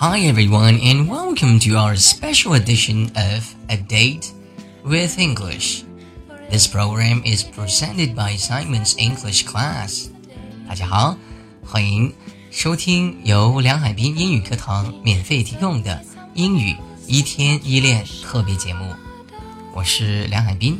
[0.00, 4.32] Hi everyone and welcome to our special edition of A Date
[4.84, 5.84] with English.
[6.50, 10.08] This program is presented by Simon's English Class.
[10.68, 11.16] 大家好，
[11.64, 12.12] 欢迎
[12.50, 16.02] 收听由梁海滨英语课堂免费提供的
[16.34, 16.76] 英语
[17.06, 18.94] 一天一练特别节目。
[19.74, 20.78] 我是梁海滨，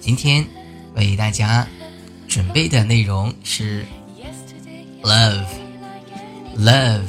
[0.00, 0.46] 今天
[0.94, 1.66] 为大家
[2.26, 3.86] 准备的内容是
[5.02, 5.46] love
[6.56, 7.06] love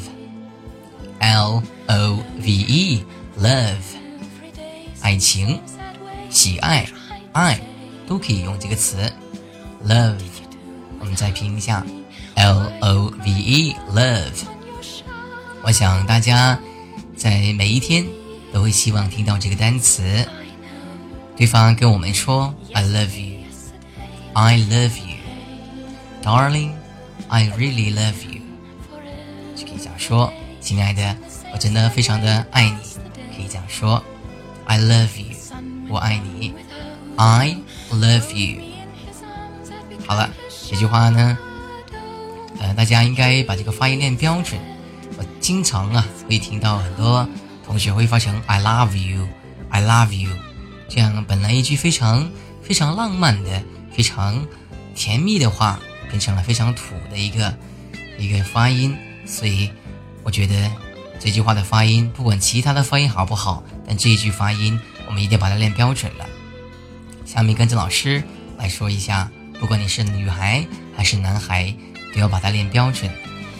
[1.24, 3.04] L o v e
[3.40, 3.76] love
[5.00, 5.58] 爱情、
[6.30, 6.86] 喜爱、
[7.32, 7.58] 爱
[8.06, 9.10] 都可以用这个词
[9.86, 10.14] love。
[10.98, 11.84] 我们再拼一下
[12.34, 14.44] l o v e love。
[15.62, 16.58] 我想大家
[17.16, 18.04] 在每一天
[18.52, 20.02] 都会希望听到这个单词。
[21.36, 23.40] 对方跟我们说 "I love you,
[24.34, 25.16] I love you,
[26.22, 26.72] darling,
[27.28, 28.40] I really love you"，
[29.56, 30.32] 就可以这样说
[30.64, 31.14] ：“亲爱的，
[31.52, 32.76] 我真的非常的爱你。”
[33.36, 34.02] 可以这样说
[34.64, 35.36] ：“I love you，
[35.90, 36.54] 我爱你。
[37.16, 37.56] ”I
[37.92, 38.62] love you。
[40.06, 40.30] 好了，
[40.70, 41.36] 这句话呢，
[42.58, 44.58] 呃，大家应该把这个发音练标准。
[45.18, 47.28] 我经常啊会听到很多
[47.64, 49.28] 同学会发成 "I love you,
[49.68, 50.30] I love you"。
[50.88, 52.30] 这样本来一句非常
[52.62, 53.62] 非常浪漫的、
[53.94, 54.46] 非常
[54.94, 57.54] 甜蜜的话，变成了非常土的一个
[58.18, 58.96] 一个发音。
[59.26, 59.70] 所以
[60.24, 60.70] 我觉得
[61.20, 66.26] 这句话的发音，不管其他的发音好不好，但这一句发音我们一定要把它练标准了。
[67.24, 68.22] 下面跟着老师
[68.58, 69.30] 来说一下，
[69.60, 71.72] 不管你是女孩还是男孩，
[72.14, 73.10] 都要把它练标准。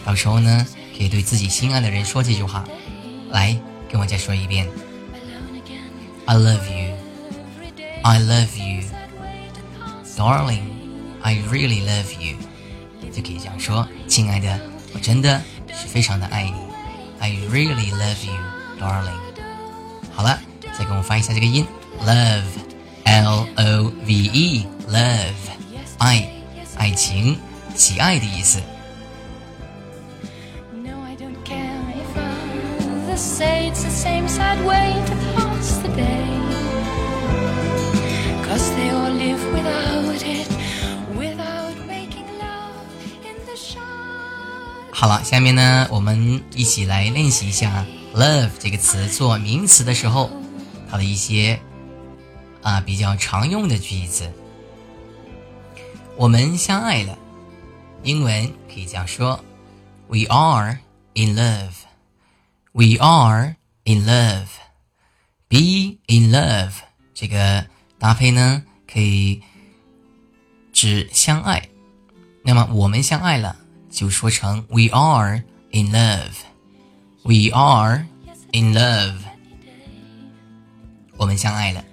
[0.03, 0.65] 到时候呢，
[0.97, 2.65] 可以对自己心爱的人说这句话。
[3.29, 3.57] 来，
[3.89, 4.67] 跟我再说一遍
[6.25, 6.95] ：I love you。
[8.03, 8.83] I love you,
[10.15, 10.61] darling.
[11.23, 12.37] I really love you.
[13.11, 14.59] 就可以这样说，亲爱的，
[14.93, 15.41] 我真的
[15.74, 16.54] 是非常的爱你。
[17.20, 18.36] I really love you,
[18.78, 19.18] darling.
[20.12, 20.38] 好了，
[20.76, 21.66] 再给我们发一下这个音，
[22.04, 22.42] love,
[23.04, 25.34] l o v e, love，
[25.98, 26.28] 爱，
[26.76, 27.38] 爱情，
[27.74, 28.60] 喜爱的意思。
[33.16, 36.30] say it's the same sad way to pass the day.
[45.05, 47.85] 好了，下面呢，我们一起来练习一下
[48.15, 50.31] “love” 这个词做名词的时候，
[50.89, 51.59] 它的一些
[52.63, 54.33] 啊比较常用的句子。
[56.17, 57.15] 我们相爱了，
[58.01, 59.39] 英文可以这样说
[60.07, 60.79] ：“We are
[61.13, 61.75] in love.
[62.71, 64.47] We are in love.
[65.47, 66.71] Be in love.”
[67.13, 67.67] 这个。
[67.99, 69.43] 搭配呢，可以
[70.73, 71.69] 指相爱。
[72.43, 73.55] 那么我们相爱了，
[73.94, 76.32] 就说成 We are in love.
[77.22, 78.06] We are
[78.52, 79.16] in love.
[81.16, 81.84] 我们相爱了。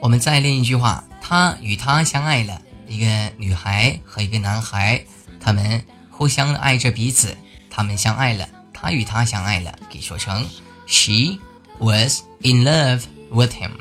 [0.00, 2.60] 我们再练一句话：他与他相爱了。
[2.86, 5.04] 一个女孩和一个男孩，
[5.40, 7.36] 他们互相爱着彼此，
[7.70, 8.48] 他们相爱了。
[8.72, 10.46] 他与他相爱了，可以说成
[10.86, 11.38] She
[11.78, 13.72] was in love with him.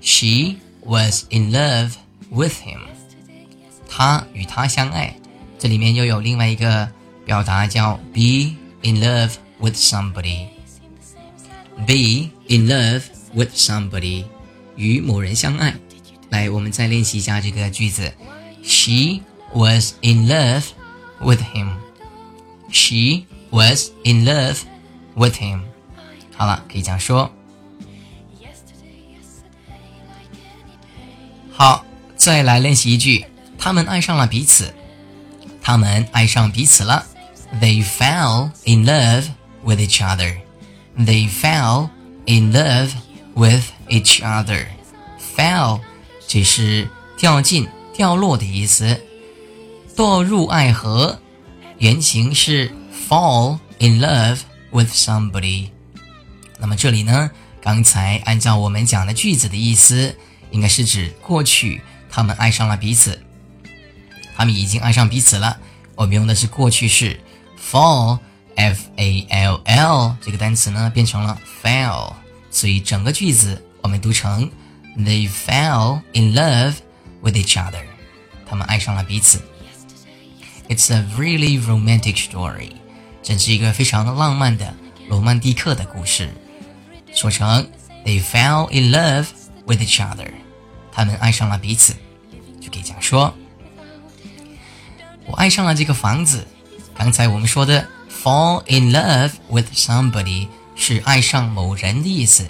[0.00, 1.92] She was in love
[2.30, 2.80] with him.
[3.99, 5.13] 他与她相爱，
[5.59, 6.89] 这里面又有另外一个
[7.25, 10.47] 表达叫 be in love with somebody.
[11.85, 13.01] Be in love
[13.33, 14.23] with somebody，
[14.77, 15.75] 与某人相爱。
[16.29, 18.13] 来，我们再练习一下这个句子。
[18.63, 19.19] She
[19.53, 20.63] was in love
[21.19, 21.73] with him.
[22.71, 24.59] She was in love
[25.15, 25.63] with him.
[26.37, 27.29] 好了，可以这样说。
[31.51, 31.83] 好，
[32.15, 33.25] 再来练习一句。
[33.59, 34.73] 他们爱上了彼此。
[35.61, 37.05] 他们爱上彼此了。
[37.61, 39.25] They fell in love
[39.63, 40.37] with each other.
[40.97, 41.89] They fell
[42.25, 42.91] in love
[43.35, 44.67] with each other.
[45.35, 45.81] Fell，
[46.27, 48.99] 这是掉进、掉落的意思。
[49.95, 51.19] 堕入爱河，
[51.77, 52.71] 原型是
[53.07, 54.39] fall in love
[54.71, 55.69] with somebody。
[56.57, 57.29] 那么这里呢？
[57.61, 60.15] 刚才按照我们讲的句子的意思，
[60.51, 63.21] 应该是指过去他们爱上了彼此，
[64.38, 65.58] 他们已经爱上彼此了。
[65.94, 67.20] 我们用的是过去式，
[67.60, 72.12] fall，f a l l 这个单词呢变成了 fell，
[72.50, 74.50] 所以整个句子我们读成
[74.98, 76.74] They fell in love
[77.20, 77.84] with each other。
[78.46, 79.40] 他们爱上了彼此。
[80.68, 82.72] It's a really romantic story，
[83.22, 84.74] 真是一个非常浪漫的
[85.08, 86.30] 罗曼蒂克的故事。
[87.14, 87.68] 说成
[88.04, 89.26] They fell in love
[89.66, 90.30] with each other，
[90.90, 91.94] 他们爱上了彼此，
[92.60, 93.32] 就可以这样说。
[95.28, 96.46] 我爱上了这个房子，
[96.94, 102.46] 刚才我们说的 fall in love with somebody 是爱上某人的意思，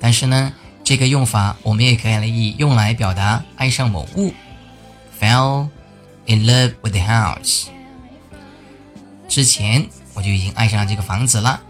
[0.00, 0.52] 但是呢，
[0.82, 4.32] 这个用法我们也可以用来表达爱上某物。
[5.20, 5.68] fell
[6.26, 7.66] in love with the house。
[9.28, 11.60] 之前我就已经爱上这个房子了。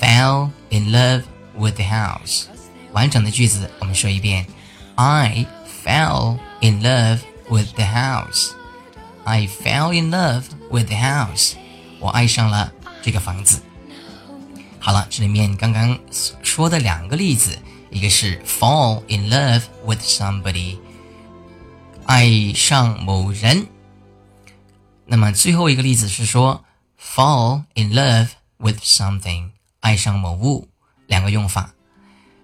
[0.00, 1.22] fell in love
[1.56, 2.44] with the house。
[2.92, 4.46] 完整的句子我们说一遍：
[4.94, 5.46] I
[5.84, 7.18] fell in love
[7.48, 8.50] with the house。
[9.27, 11.55] I fell in love with the house。
[11.99, 12.71] 我爱上了
[13.01, 13.59] 这个房子。
[14.79, 15.99] 好了，这里面刚刚
[16.41, 17.59] 说的两个例子，
[17.91, 20.77] 一个是 fall in love with somebody，
[22.05, 23.67] 爱上某人。
[25.05, 26.63] 那么最后一个例子是说
[26.97, 29.49] fall in love with something，
[29.81, 30.69] 爱上某物。
[31.07, 31.73] 两个用法。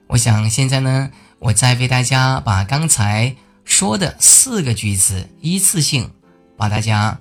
[0.08, 6.12] 我想现在呢，我再为大家把刚才说的四个句子一次性
[6.56, 7.20] 把大家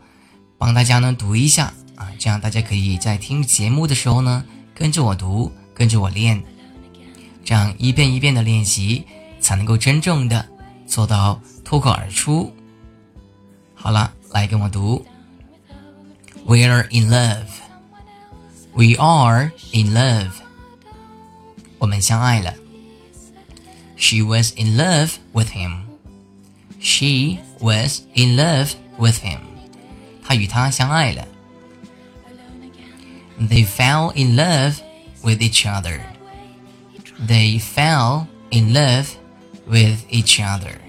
[0.59, 4.45] 帮大家呢读一下啊，这样大家可以在听节目的时候呢。
[4.75, 6.43] 跟着我读，跟着我练，
[7.45, 9.05] 这样一遍一遍的练习，
[9.39, 10.45] 才能够真正的
[10.87, 12.53] 做到脱口而出。
[13.75, 15.05] 好了，来跟我读。
[16.47, 17.47] ，We are in love.
[18.73, 20.31] We are in love.
[21.79, 22.55] 我们相爱了。
[23.97, 25.83] She was in love with him.
[26.81, 29.40] She was in love with him.
[30.24, 31.28] 她与他相爱了。
[33.40, 34.78] They fell in love
[35.22, 36.02] with each other.
[37.28, 39.08] They fell in love
[39.68, 40.80] with each other.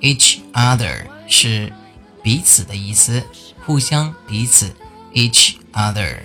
[0.00, 1.72] Each other 是
[2.22, 3.22] 彼此的意思，
[3.64, 4.74] 互相彼此。
[5.14, 6.18] Each other,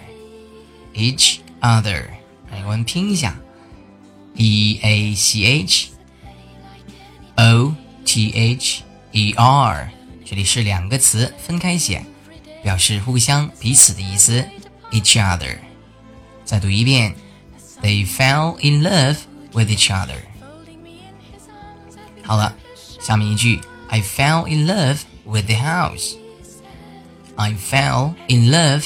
[0.93, 2.07] each other，
[2.51, 3.35] 来我们拼一下，
[4.35, 5.87] E A C H
[7.37, 7.73] O
[8.05, 8.83] T H
[9.13, 9.89] E R，
[10.28, 12.04] 这里是两个词分开写，
[12.62, 14.44] 表示互相彼此的意思。
[14.90, 15.56] each other。
[16.44, 17.14] 再读一遍
[17.80, 19.16] ，They fell in love
[19.54, 20.18] with each other。
[22.22, 22.54] 好了，
[23.00, 23.58] 下面一句
[23.88, 26.16] ，I fell in love with the house。
[27.36, 28.84] I fell in love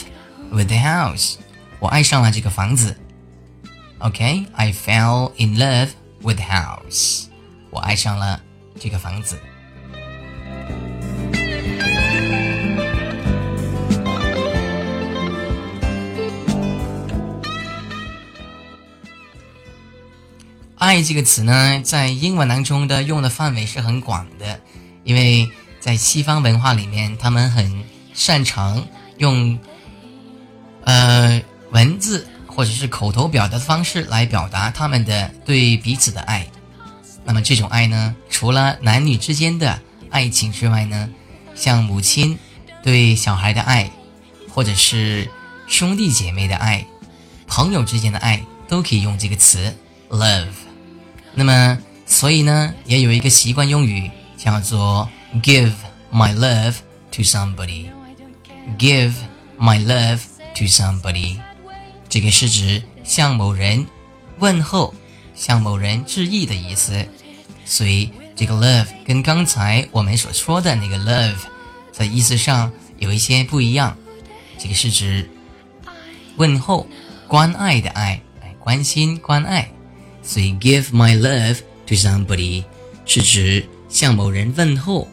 [0.52, 1.38] with the house。
[1.80, 2.96] 我爱上了这个房子。
[3.98, 5.88] OK，I、fell in love
[6.20, 7.24] with the house。
[7.70, 8.40] 我爱上了
[8.78, 9.36] 这个房子。
[20.82, 24.60] 爱这个词呢，在英文当中的用的范围是很广的，
[25.04, 25.48] 因为
[25.78, 28.84] 在西方文化里面，他们很擅长
[29.18, 29.56] 用
[30.82, 31.40] 呃
[31.70, 36.44] 文字或者是口头表达的方式来表达他们的对彼此的爱。
[37.24, 39.78] 那么这种爱呢，除了男女之间的
[40.10, 41.08] 爱情之外呢，
[41.54, 42.36] 像母亲
[42.82, 43.88] 对小孩的爱，
[44.48, 45.30] 或者是
[45.68, 46.84] 兄弟姐妹的爱、
[47.46, 49.72] 朋友之间的爱，都可以用这个词
[50.10, 50.48] love。
[51.34, 55.08] 那么，所以呢，也有一个习惯用语叫做
[55.42, 55.72] "give
[56.12, 56.74] my love
[57.10, 57.86] to somebody"。
[58.78, 59.12] give
[59.58, 60.20] my love
[60.54, 61.36] to somebody，
[62.08, 63.84] 这个是指向某人
[64.38, 64.94] 问候、
[65.34, 67.04] 向某人致意的意思。
[67.64, 71.38] 所以，这个 love 跟刚才我们所说的那个 love
[71.90, 73.96] 在意思上有一些不一样。
[74.58, 75.28] 这个是指
[76.36, 76.86] 问候、
[77.26, 79.71] 关爱的爱，哎，关心、关爱。
[80.22, 82.64] 所以，give my love to somebody
[83.04, 85.08] 是指向某人问候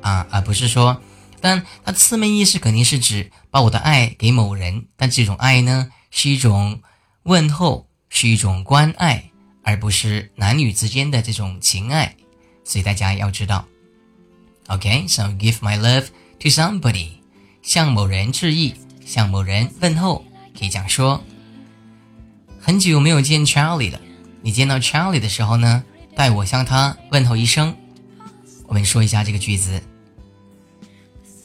[0.00, 1.00] 啊，而不是说，
[1.40, 4.86] 但它字面意思肯定是指把我的爱给某人。
[4.96, 6.80] 但这种爱呢，是一种
[7.24, 9.30] 问候，是一种关爱，
[9.62, 12.14] 而不是男女之间的这种情爱。
[12.64, 13.66] 所以大家要知道
[14.68, 16.06] ，OK，so give my love
[16.38, 17.08] to somebody，
[17.60, 20.24] 向某人致意，向某人问候，
[20.58, 21.22] 可以讲说，
[22.60, 24.00] 很久没有见 Charlie 了。
[24.43, 25.83] 你见到 Charlie 的时候呢，
[26.15, 27.75] 代我向他问候一声。
[28.67, 29.81] 我们说一下这个句子：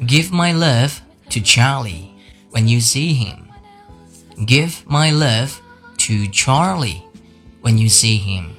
[0.00, 0.92] Give my love
[1.30, 2.10] to Charlie
[2.50, 3.38] when you see him.
[4.46, 5.50] Give my love
[5.98, 7.02] to Charlie
[7.62, 8.50] when you see him.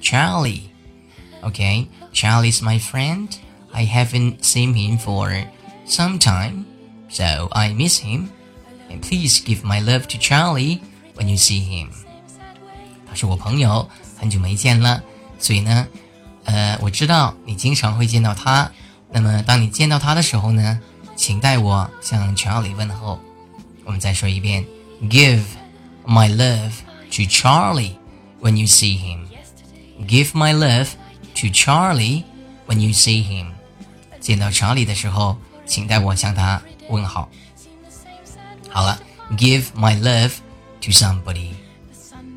[0.00, 0.70] Charlie,
[1.42, 1.88] okay?
[2.12, 3.28] Charlie's my friend.
[3.72, 5.44] I haven't seen him for
[5.86, 6.64] some time,
[7.08, 8.30] so I miss him.
[8.88, 10.80] And please give my love to Charlie
[11.14, 11.90] when you see him.
[13.15, 15.01] 是我朋友，很久没见了，
[15.39, 15.87] 所以呢，
[16.45, 18.71] 呃，我知道你经常会见到他。
[19.11, 20.79] 那么，当你见到他的时候呢，
[21.15, 23.19] 请代我向查理问候。
[23.85, 24.65] 我们再说一遍
[25.03, 25.41] ：Give
[26.05, 26.71] my love
[27.11, 27.93] to Charlie
[28.41, 29.27] when you see him.
[30.07, 30.87] Give my love
[31.35, 32.23] to Charlie
[32.65, 33.51] when you see him.
[34.19, 37.29] 见到查理的时候，请代我向他问好。
[38.69, 38.99] 好了
[39.31, 40.31] ，give my love
[40.81, 41.51] to somebody，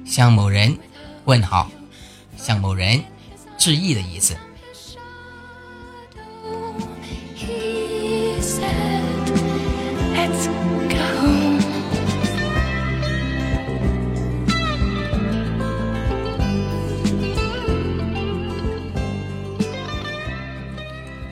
[0.06, 0.78] 向某人
[1.24, 1.70] 问好，
[2.36, 3.02] 向某人
[3.58, 4.34] 致意的意思。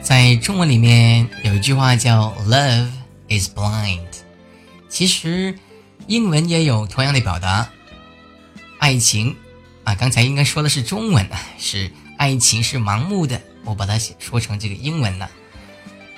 [0.03, 2.91] 在中文里面有一句话叫 “Love
[3.29, 4.01] is blind”，
[4.89, 5.59] 其实
[6.07, 7.71] 英文也有同样的表达。
[8.85, 9.35] 爱情
[9.83, 15.31] 啊，刚才应该说的是中文啊，是爱情是盲目的，我把它说成这个英文了。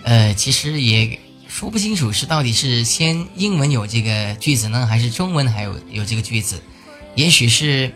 [0.03, 6.61] 呃，其实也说不清楚是到底是先英文有这个句子呢，还是中文还有有这个句子。
[7.15, 7.95] 也许是，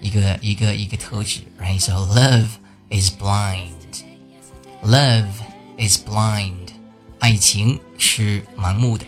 [0.00, 2.46] 一个一个一个特质，right？So love。
[2.90, 4.02] is blind.
[4.82, 5.30] Love
[5.78, 6.72] is blind.
[7.20, 9.06] 爱情是盲目的。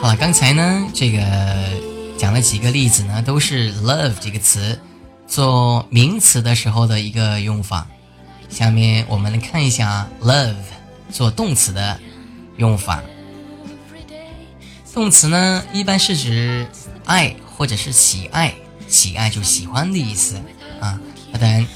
[0.00, 1.20] 好了，刚才呢，这个
[2.16, 4.78] 讲了几个例子呢，都是 love 这个词
[5.26, 7.86] 做名词的时候的一个用法。
[8.48, 10.54] 下面我们来看一下 love
[11.10, 11.98] 做动词的
[12.56, 13.02] 用法。
[14.94, 16.66] 动词呢，一般是指
[17.04, 18.54] 爱或者是喜爱，
[18.88, 20.36] 喜爱就喜欢的意思
[20.80, 20.98] 啊。
[21.30, 21.66] 那当然，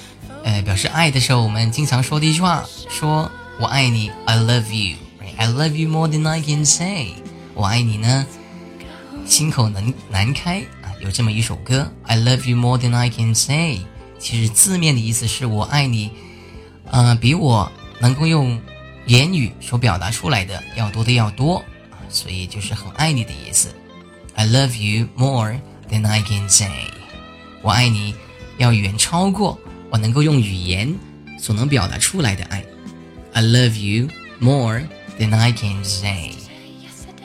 [0.45, 4.97] 呃，表示爱的时候，我们经常说的一句话，说我爱你，I love you
[5.43, 7.15] I love you more than I can say。
[7.55, 8.25] 我爱你呢，
[9.27, 10.95] 心口能难开啊。
[11.01, 13.81] 有这么一首歌，I love you more than I can say。
[14.21, 16.13] 其实字面的意思是我爱你。
[16.93, 17.69] 嗯，比我
[18.01, 18.61] 能够用
[19.07, 21.57] 言语所表达出来的要多的要多
[21.91, 23.75] 啊，所以就是很爱你的意思。
[24.37, 25.59] I love you more
[25.91, 26.71] than I can say。
[27.63, 28.15] 我爱你
[28.59, 29.59] 要远超过
[29.91, 30.95] 我能够用语言
[31.37, 32.65] 所能表达出来的爱。
[33.33, 34.07] I love you
[34.39, 34.83] more
[35.23, 36.33] Then I can say。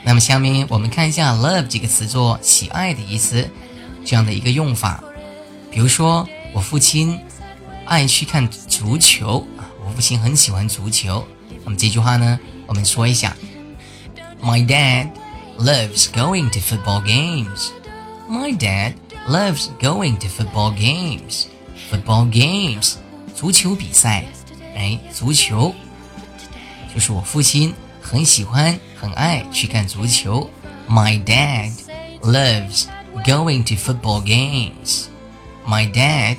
[0.04, 3.50] 那么下面我们看一下 love 这个词作喜爱的意思
[4.06, 5.04] 这样的一个用法。
[5.72, 7.20] 比如说，我父亲
[7.86, 9.48] 爱去看足球。
[9.84, 11.28] 我父亲很喜欢足球。
[11.64, 13.36] 那么这句话呢，我们说一下
[14.44, 15.10] ：My dad
[15.58, 17.70] loves going to football games.
[18.30, 18.94] My dad
[19.28, 21.46] loves going to football games.
[21.92, 22.94] Football games，
[23.36, 24.26] 足球比赛。
[24.76, 25.74] 哎，足球
[26.94, 27.74] 就是我父亲
[28.10, 30.50] 很喜欢、很爱去看足球。
[30.88, 31.74] My dad
[32.22, 32.86] loves
[33.26, 35.08] going to football games.
[35.68, 36.38] My dad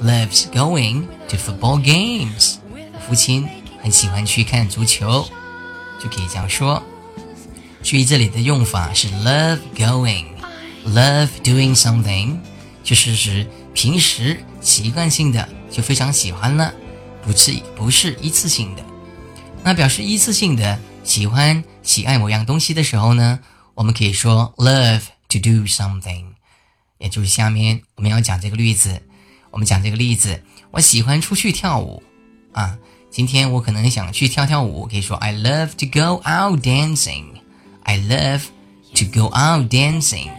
[0.00, 2.56] loves going to football games.
[3.06, 3.48] 父亲
[3.80, 5.24] 很喜欢去看足球，
[6.02, 6.82] 就可以这样说。
[7.84, 12.38] 注意这里的用法是 love going，love doing something，
[12.82, 16.74] 就是指平时习惯性的就非常喜欢了，
[17.22, 18.82] 不是不是一次性的。
[19.62, 23.38] 那表示一次性的喜欢喜爱某样东西的时候呢，
[23.74, 26.24] 我们可以说 love to do something，
[26.98, 29.02] 也就是下面我们要讲这个例子。
[29.50, 30.42] 我们讲这个例子，
[30.72, 32.02] 我喜欢出去跳舞
[32.52, 32.76] 啊。
[33.08, 37.26] 今天我可能想去跳跳舞，可以说 I love to go out dancing.
[37.84, 38.42] I love
[38.94, 40.30] to go out dancing.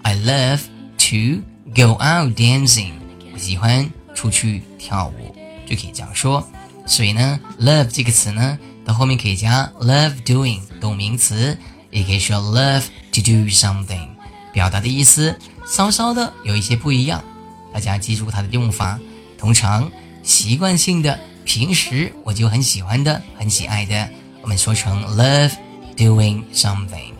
[0.00, 0.60] I love
[0.96, 1.42] to
[1.74, 2.92] go out dancing。
[3.34, 5.34] 我喜欢出去跳舞，
[5.66, 6.48] 就可以这样说。
[6.86, 8.58] 所以呢，love 这个词呢，
[8.88, 11.58] 到后面可以加 love doing 动名词，
[11.90, 14.08] 也可以说 love to do something，
[14.50, 17.22] 表达的意思稍稍的有一些不一样。
[17.70, 18.98] 大家记住它的用法。
[19.36, 19.88] 通常
[20.22, 24.08] 习惯性的，平时我就很喜欢的、很喜爱的，
[24.40, 25.52] 我们说成 love
[25.94, 27.12] doing something。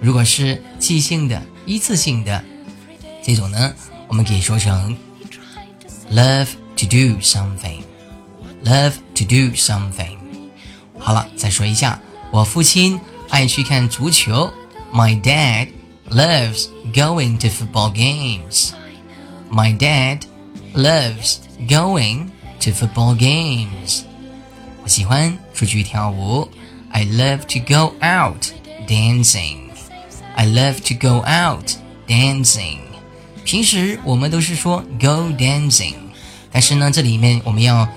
[0.00, 2.42] 如果是即兴的、一次性的
[3.22, 3.72] 这种呢，
[4.08, 4.96] 我们可以说成
[6.10, 7.82] love to do something。
[8.64, 10.17] Love to do something。
[10.99, 11.99] 好了，再说一下，
[12.31, 14.51] 我父亲爱去看足球。
[14.93, 15.69] My dad
[16.09, 18.71] loves going to football games.
[19.51, 20.21] My dad
[20.73, 22.27] loves going
[22.61, 24.03] to football games.
[24.83, 26.47] 我喜欢出去跳舞。
[26.91, 28.51] I love to go out
[28.87, 29.69] dancing.
[30.35, 31.71] I love to go out
[32.07, 32.79] dancing.
[33.43, 35.95] 平时我们都是说 go dancing，
[36.51, 37.87] 但是呢，这里面我们要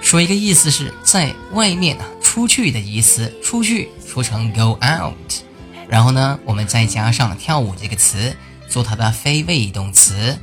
[0.00, 5.15] 说一个意思是在外面啊， 出去的意思，出去说成 go out，
[5.87, 8.35] 然后呢，我们再加上跳舞这个词，
[8.67, 10.37] 做它的非谓语动词，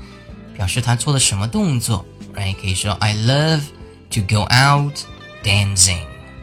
[0.56, 2.54] 表示他做的什么动作，right？
[2.54, 3.60] 可以说 I love
[4.10, 5.00] to go out
[5.44, 5.98] dancing，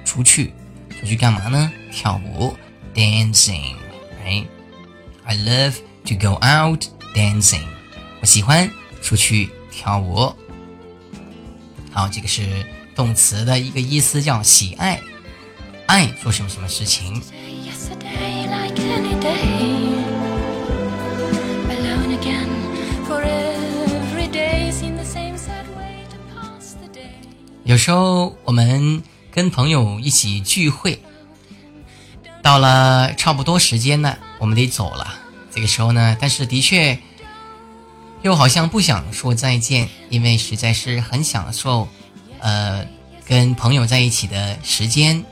[0.05, 0.53] 出去，
[0.99, 1.71] 出去干嘛呢？
[1.91, 2.55] 跳舞
[2.93, 7.63] ，dancing，right？I love to go out dancing，
[8.21, 8.69] 我喜欢
[9.01, 10.31] 出去跳舞。
[11.91, 12.67] 好，这个是。
[12.95, 14.99] 动词的一个意思叫喜爱，
[15.89, 17.19] 爱做什么什么事情。
[27.63, 31.01] 有时候我们跟朋友一起聚会，
[32.43, 35.15] 到了差不多时间了，我们得走了。
[35.49, 36.99] 这个时候呢，但是的确
[38.21, 41.87] 又好像不想说再见，因为实在是很享受。
[42.41, 42.85] 呃，
[43.25, 45.28] 跟朋友在一起的时间啊，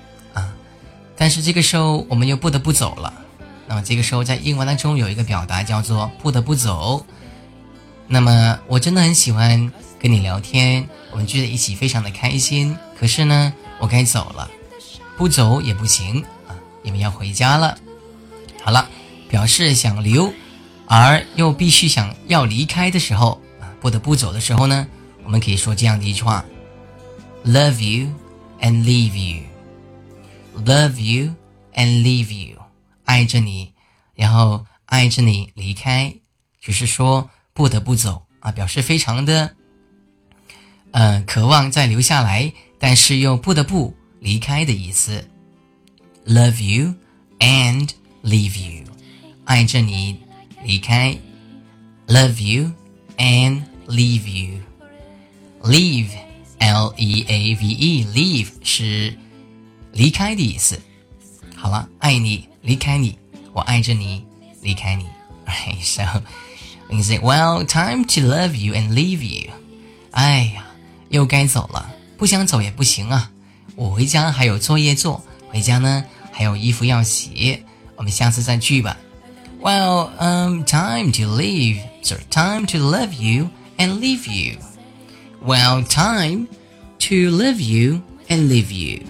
[1.18, 3.12] 但是这个时候我们又不得不走了。
[3.68, 7.06] 那么这个时候在英文当中有一个表达叫做“不得不走”。
[8.08, 12.78] 那么我真的很喜欢跟你聊天，我们聚在一起非常的开心。
[12.98, 14.50] 可是呢，我该走了，
[15.18, 17.78] 不走也不行啊，因为要回家了。
[18.64, 18.88] 好了，
[19.28, 20.32] 表示想留，
[20.86, 24.88] 而又必须想要离开的时候啊，不得不走的时候呢，
[25.26, 26.46] 我们可以说这样的一句话。
[27.46, 28.10] love you
[28.62, 29.44] and leave you,
[30.57, 31.35] love you
[31.75, 32.59] and leave you，
[33.05, 33.73] 爱着你，
[34.15, 36.15] 然后爱着你离开，
[36.61, 39.55] 就是说不得不走啊，表示非常的，
[40.93, 45.29] 呃，渴望再留下来，但是又不得不离开的意思。
[46.27, 46.95] Love you
[47.39, 47.91] and
[48.23, 48.85] leave you，
[49.45, 50.21] 爱着你
[50.63, 51.17] 离开，
[52.07, 52.73] love you
[53.17, 59.19] and leave you，leave。L E A V E leave 是
[59.97, 60.79] 离开的意思。
[61.55, 63.19] 好了，爱你，离开你，
[63.53, 64.25] 我爱着你，
[64.61, 65.05] 离开你。
[65.47, 66.23] Right, so
[66.91, 69.51] you say, well, time to love you and leave you.
[70.13, 70.65] 哎呀，
[71.09, 73.31] 又该走了，不想走也不行啊。
[73.75, 77.63] 我回家还有作业做，回家呢还有衣服要洗。
[77.97, 78.97] 我们下次再聚吧。
[79.61, 81.81] Well, um, time to leave.
[82.03, 83.49] So time to love you
[83.79, 84.59] and leave you.
[85.45, 86.49] Well, time
[86.99, 89.05] to leave you and leave you。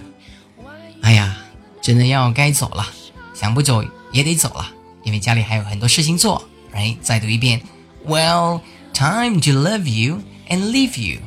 [1.08, 1.38] 哎呀，
[1.80, 2.86] 真的要该走了，
[3.32, 4.70] 想不走也得走了，
[5.04, 6.46] 因为家里还有很多事情做。
[6.70, 7.62] 来，再读一遍。
[8.06, 8.60] Well,
[8.92, 11.22] time to love you and leave you。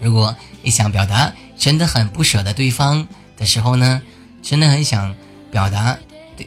[0.00, 4.02] 如果你想表达真的很不舍得对方的时候呢，
[4.42, 5.14] 真的很想
[5.52, 5.96] 表达，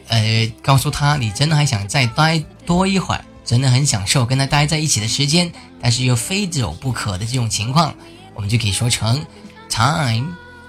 [0.08, 3.24] 呃，告诉他你真的还想再待多一会儿。
[3.42, 7.94] 真的很享受跟他待在一起的时间，但是又非走不可的这种情况，
[8.34, 9.24] 我们就可以说成
[9.70, 10.26] time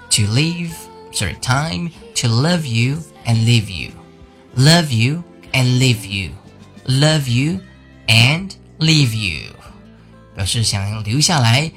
[0.08, 0.70] to leave
[1.24, 7.58] 是 time to love you and leave you，love you and leave you，love you
[8.06, 9.52] and leave you，
[10.34, 11.70] 表示想留下来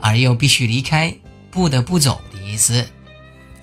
[0.00, 1.14] 而又必须离开，
[1.50, 2.86] 不得不走的意思。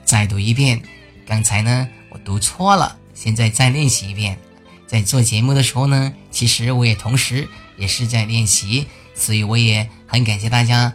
[0.04, 0.82] 再读一遍，
[1.28, 4.38] 刚才呢我读错了，现在再练习一遍。
[4.88, 10.92] 在做节目的时候呢，其实我也同时也是在练习，所以我也很感谢大家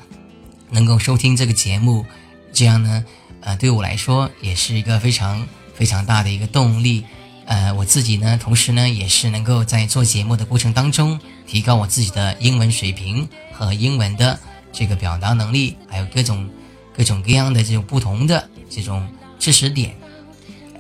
[0.71, 2.05] 能够收听这个节目，
[2.53, 3.05] 这样呢，
[3.45, 7.05] 呃，对我来说也是一个非常非常大的一个动力。
[7.47, 14.39] 呃，我自己呢，同时呢，也是能够在做节目的过程当中提高我自己的英文水平和英文的
[14.73, 16.49] 这个表达能力，还有各种
[16.97, 19.07] 各种各样的这种不同的这种
[19.39, 19.95] 知识点。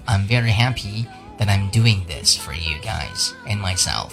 [0.06, 1.04] I'm very happy.
[1.38, 4.10] that I'm doing this for you guys and myself.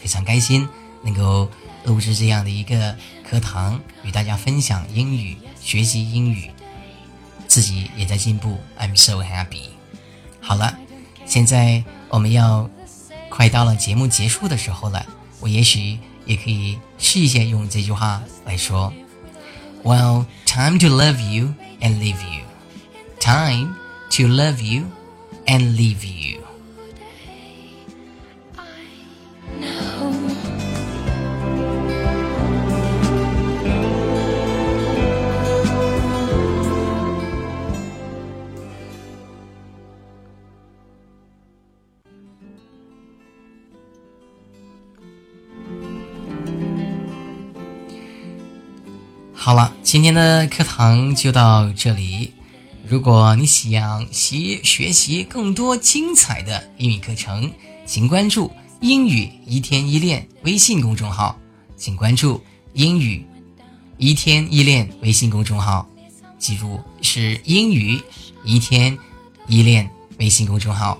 [0.00, 0.68] 非常开心
[1.02, 1.50] 能够
[1.84, 2.96] 录制这样的一个
[3.28, 6.50] 课堂，与大家分享英语，学习英语，
[7.50, 8.58] 自己也在进步。
[8.78, 9.70] I'm so happy。
[10.40, 10.78] 好了，
[11.26, 12.70] 现在我们要
[13.28, 15.04] 快到了节目结束的时候了，
[15.40, 18.92] 我也许也可以试一下用这句话来说
[19.82, 22.44] ：Well, time to love you and leave you.
[23.18, 23.74] Time
[24.10, 24.84] to love you
[25.46, 26.39] and leave you.
[49.42, 52.34] 好了，今天的课堂就到这里。
[52.86, 57.50] 如果你想习学习更多精彩的英语课程，
[57.86, 61.38] 请关注“英语一天一练”微信公众号。
[61.74, 62.38] 请关注
[62.74, 63.24] “英语
[63.96, 65.88] 一天一练”微信公众号，
[66.38, 67.98] 记住是“英语
[68.44, 68.96] 一天
[69.46, 69.88] 一练”
[70.20, 70.98] 微信公众号。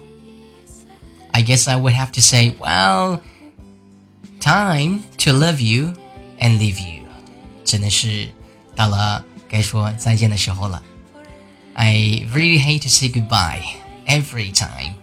[1.32, 3.20] I guess I would have to say, well,
[4.40, 5.92] time to love you
[6.38, 6.99] and leave you.
[7.63, 8.29] 真的是
[8.75, 10.81] 到了该说再见的时候了。
[11.73, 13.61] I really hate to say goodbye
[14.07, 14.93] every time。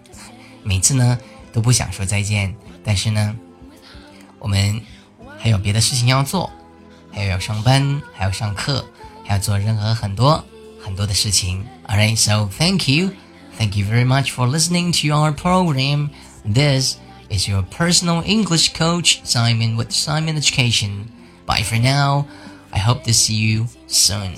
[0.63, 1.19] 每次呢
[1.53, 3.37] 都不想说再见，但是呢，
[4.39, 4.81] 我们
[5.39, 6.51] 还有别的事情要做，
[7.13, 8.85] 还有要上班，还要上课，
[9.25, 10.43] 还要做任何很多
[10.83, 11.67] 很多的事情。
[11.87, 13.11] Alright, so thank you,
[13.59, 16.11] thank you very much for listening to our program.
[16.45, 16.97] This
[17.29, 21.09] is your personal English coach Simon with Simon Education.
[21.45, 22.25] Bye for now.
[22.78, 24.36] I hope to see you soon.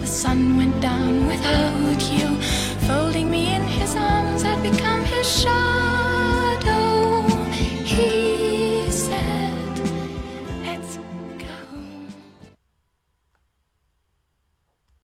[0.00, 2.40] The sun went down without you.
[2.88, 5.99] Folding me in his arms, I'd become his shadow.